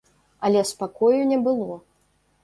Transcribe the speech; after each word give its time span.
Але 0.47 0.61
спакою 0.69 1.19
не 1.31 1.37
было. 1.47 1.75